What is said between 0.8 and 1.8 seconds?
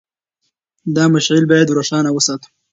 دا مشعل باید